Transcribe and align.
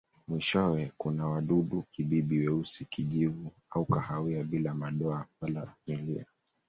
Mwishowe 0.27 0.91
kuna 0.97 1.27
wadudu-kibibi 1.27 2.39
weusi, 2.49 2.85
kijivu 2.85 3.51
au 3.69 3.85
kahawia 3.85 4.43
bila 4.43 4.73
madoa 4.73 5.25
wala 5.41 5.75
milia. 5.87 6.25